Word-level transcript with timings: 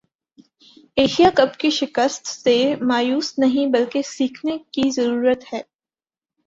Asia 0.97 1.29
Cup 1.35 1.59
کی 1.59 1.69
شکست 1.69 2.27
سے 2.27 2.55
مایوس 2.81 3.33
نہیں 3.37 3.71
بلکہ 3.71 4.01
سیکھنے 4.07 4.57
کی 4.71 4.89
ضرورت 4.91 5.53
ہے 5.53 5.61